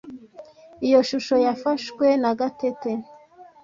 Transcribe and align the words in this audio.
Iyo 0.87 0.99
shusho 1.09 1.35
yafashwe 1.45 2.05
na 2.21 2.31
Gatete. 2.39 2.91